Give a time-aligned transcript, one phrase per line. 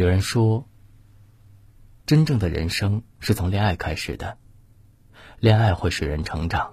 [0.00, 0.66] 有人说，
[2.06, 4.38] 真正的人生是从恋爱开始的，
[5.40, 6.72] 恋爱会使人成长。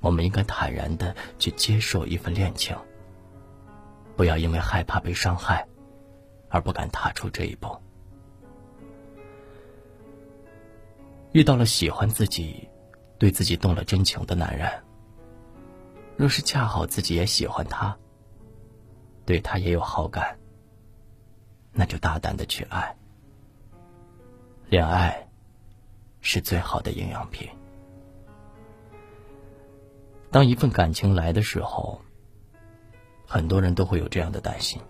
[0.00, 2.76] 我们应该坦然的去接受一份恋情，
[4.16, 5.64] 不要因为害怕被伤害，
[6.48, 7.68] 而不敢踏出这一步。
[11.30, 12.68] 遇到了喜欢自己、
[13.18, 14.68] 对自己动了真情的男人，
[16.16, 17.96] 若是恰好自己也喜欢他，
[19.24, 20.36] 对他也有好感，
[21.72, 22.94] 那就大胆的去爱。
[24.68, 25.28] 恋爱
[26.20, 27.48] 是最好的营养品。
[30.30, 32.00] 当一份感情来的时候，
[33.26, 34.80] 很多人都会有这样的担心：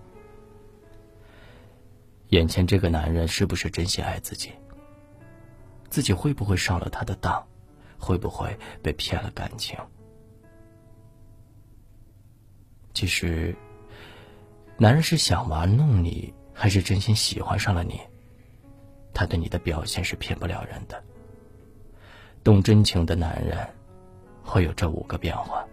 [2.29, 4.53] 眼前这个男人是不是真心爱自己？
[5.91, 7.45] 自己会不会上了他的当？
[7.99, 9.77] 会不会被骗了感情？
[12.95, 13.57] 其实，
[14.77, 18.01] 男人是想玩弄你，还是真心喜欢上了你？
[19.13, 21.03] 他对你的表现是骗不了人的。
[22.45, 23.69] 动真情的男人。
[24.45, 25.67] 会有这五个变化，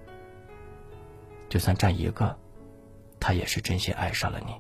[1.48, 2.36] 就算占一个，
[3.20, 4.54] 他也是真心爱上了你，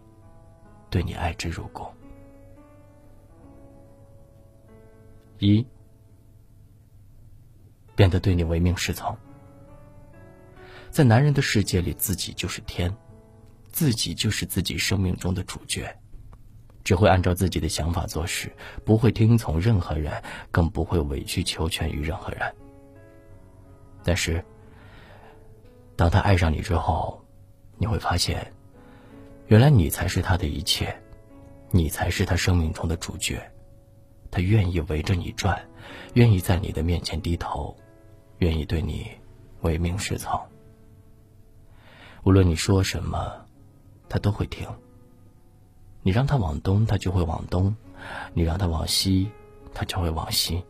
[0.90, 1.88] 对你爱之入骨。
[5.40, 5.66] 一，
[7.96, 9.18] 变得对你唯命是从。
[10.92, 12.96] 在男人的世界里，自己就是天，
[13.72, 15.99] 自己就是自己生命中的主角，
[16.90, 18.52] 只会按照自己的想法做事，
[18.84, 22.52] 不会听从任何人，更不会委曲求全于任何人。
[24.04, 24.44] 但是，
[25.96, 27.24] 当他爱上你之后，
[27.78, 28.52] 你会发现，
[29.50, 31.00] 原来你才是他的一切，
[31.70, 33.40] 你才是他生命中的主角。
[34.32, 35.64] 他愿意围着你转，
[36.16, 37.78] 愿意在你的面前低头，
[38.40, 39.12] 愿意对你
[39.62, 40.42] 唯命是从。
[42.24, 43.46] 无论你说什么，
[44.10, 44.68] 他都会听。
[46.02, 47.74] 你让他往东，他就会往东；
[48.34, 49.30] 你让他往西，
[49.74, 50.64] 他就会往西，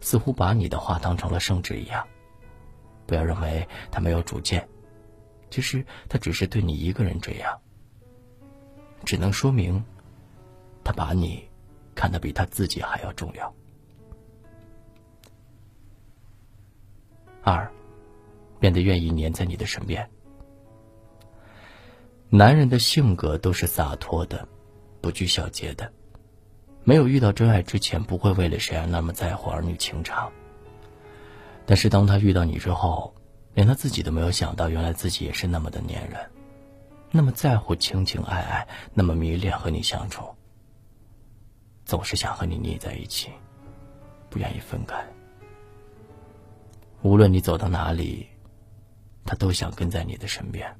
[0.00, 2.06] 似乎把你的话当成了圣旨一样。
[3.06, 4.68] 不要认为他没有主见，
[5.50, 7.58] 其实他只是对你一个人这样，
[9.04, 9.82] 只能说明
[10.84, 11.48] 他把你
[11.94, 13.52] 看得比他自己还要重要。
[17.42, 17.70] 二，
[18.60, 20.08] 变得愿意黏在你的身边。
[22.28, 24.46] 男人的性格都是洒脱的，
[25.00, 25.92] 不拘小节的，
[26.84, 30.30] 没有遇到真爱之前，不会为了谁而那么在乎儿女情长。
[31.66, 33.14] 但是当他遇到你之后，
[33.54, 36.30] 连他自己都没有想到，原来自己也是那么的粘人，
[37.10, 40.24] 那么在乎情情爱爱，那么迷恋和你相处，
[41.84, 43.30] 总是想和你腻在一起，
[44.30, 44.96] 不愿意分开。
[47.02, 48.26] 无论你走到哪里，
[49.24, 50.74] 他都想跟在你的身边，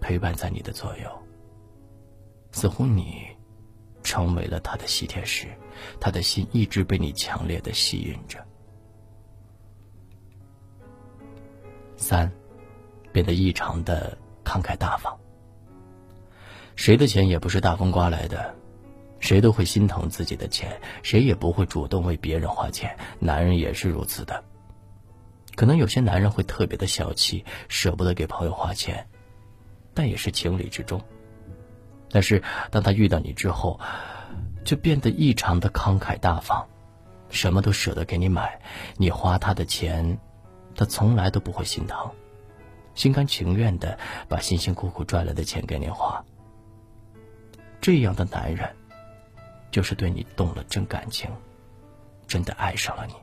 [0.00, 1.22] 陪伴在你的左右。
[2.52, 3.26] 似乎你
[4.02, 5.48] 成为了他的吸铁石，
[5.98, 8.38] 他的心一直被你强烈的吸引着。
[11.96, 12.30] 三，
[13.12, 15.18] 变得异常的慷慨大方。
[16.76, 18.54] 谁的钱也不是大风刮来的，
[19.20, 22.96] 谁都会心疼自己的钱，谁也不会主动为别人花钱。
[23.18, 24.42] 男人也是如此的。
[25.54, 29.06] 可能有些男人会特别的小气，舍不得给朋友花钱，
[29.94, 31.00] 但也是情理之中。
[32.12, 33.80] 但是当他遇到你之后，
[34.64, 36.64] 就变得异常的慷慨大方，
[37.30, 38.60] 什么都舍得给你买，
[38.96, 40.18] 你花他的钱。
[40.74, 42.10] 他从来都不会心疼，
[42.94, 46.24] 心甘情愿的把辛辛苦苦赚来的钱给你花。
[47.80, 48.74] 这样的男人，
[49.70, 51.30] 就是对你动了真感情，
[52.26, 53.14] 真的爱上了你。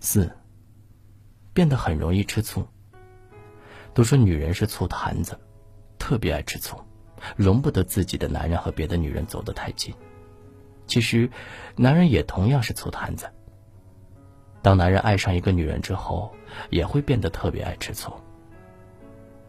[0.00, 0.30] 四，
[1.54, 2.66] 变得很容易吃醋。
[3.94, 5.40] 都说女人是醋坛子，
[6.10, 6.76] 特别爱吃醋，
[7.36, 9.94] 容不得自己的男人和别的女人走得太近。
[10.88, 11.30] 其实，
[11.76, 13.30] 男人也同样是醋坛子。
[14.60, 16.34] 当男人爱上一个女人之后，
[16.68, 18.12] 也会变得特别爱吃醋。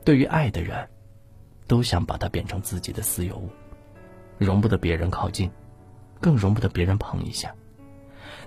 [0.05, 0.87] 对于爱的人，
[1.65, 3.49] 都想把她变成自己的私有物，
[4.37, 5.49] 容不得别人靠近，
[6.19, 7.51] 更容不得别人碰一下。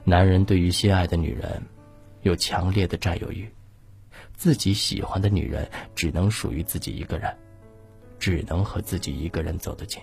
[0.04, 1.60] 男人对于心爱的女人，
[2.22, 3.52] 有强烈的占有欲，
[4.34, 7.36] 自己喜欢的女人只能属于自己一个人，
[8.24, 10.02] 只能和自己一个人走得近。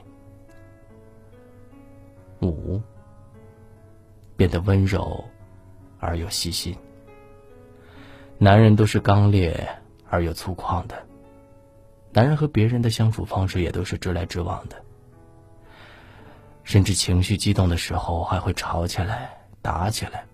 [2.39, 2.79] 五，
[4.37, 5.23] 变得温柔。
[6.03, 6.75] 而又细心。
[8.39, 9.69] 男人都是刚烈
[10.09, 10.95] 而又粗犷的，
[12.11, 14.75] 男人和别人的相处方式也都是直来直往的，
[16.63, 19.29] 甚至情绪激动的时候还会吵起来、
[19.61, 20.25] 打起来。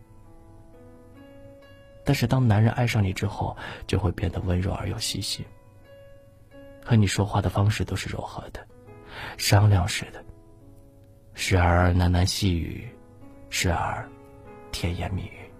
[2.06, 3.56] 但是当男人爱上你之后，
[3.86, 5.46] 就会变得温柔而又细心，
[6.88, 8.66] 和你说话的方式都是柔和的，
[9.38, 10.24] 商量似的，
[11.34, 12.88] 时而喃喃细语，
[13.50, 14.08] 时而
[14.72, 15.52] 甜言蜜语。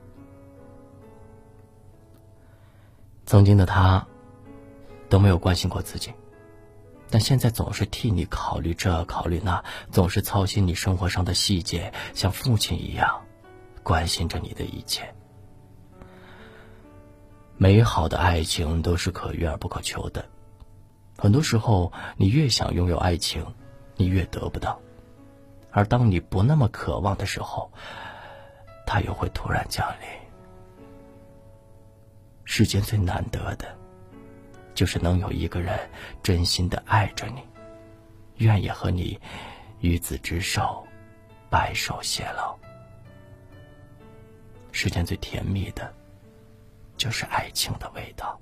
[3.26, 4.08] 曾经的他
[5.10, 6.14] 都没有关心过自己，
[7.10, 13.22] 但现在总是替你考虑这考虑那，总是操心你生活上的细节，像父亲一样
[13.84, 15.14] 关心着你的一切。
[17.58, 20.26] 美好的爱情都是可遇而不可求的，
[21.18, 23.46] 很多时候你越想拥有爱情，
[23.96, 24.78] 你越得不到；
[25.72, 27.72] 而当你不那么渴望的时候，
[28.86, 30.08] 它又会突然降临。
[32.46, 33.76] 世间最难得的，
[34.74, 35.78] 就是能有一个人
[36.22, 37.42] 真心的爱着你，
[38.36, 39.20] 愿意和你
[39.80, 40.86] 与子之手，
[41.50, 42.56] 白首偕老。
[44.72, 45.94] 世间最甜蜜的。
[46.98, 48.42] 就是爱情的味道。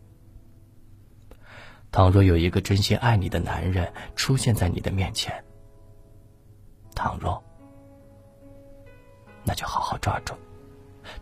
[1.96, 5.34] 倘若有一个真心爱你的男人出现在你的面前，
[6.94, 7.42] 倘若，
[9.46, 10.34] 那就好好抓住，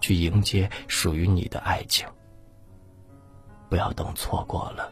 [0.01, 2.07] 去迎接属于你的爱情。
[3.69, 4.91] 不要等错过了，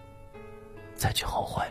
[0.94, 1.66] 再去后悔。